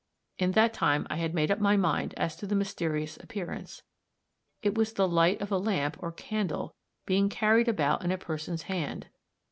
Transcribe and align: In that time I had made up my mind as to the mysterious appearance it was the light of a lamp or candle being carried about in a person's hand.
In 0.39 0.53
that 0.53 0.73
time 0.73 1.05
I 1.11 1.17
had 1.17 1.35
made 1.35 1.51
up 1.51 1.59
my 1.59 1.77
mind 1.77 2.15
as 2.17 2.35
to 2.37 2.47
the 2.47 2.55
mysterious 2.55 3.17
appearance 3.17 3.83
it 4.63 4.73
was 4.73 4.93
the 4.93 5.07
light 5.07 5.39
of 5.41 5.51
a 5.51 5.59
lamp 5.59 5.95
or 6.01 6.11
candle 6.11 6.73
being 7.05 7.29
carried 7.29 7.67
about 7.67 8.03
in 8.03 8.11
a 8.11 8.17
person's 8.17 8.63
hand. 8.63 9.09